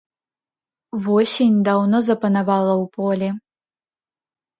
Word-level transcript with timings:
Восень 1.03 1.59
даўно 1.67 1.97
запанавала 2.07 2.71
ў 2.77 2.85
полі. 2.95 3.29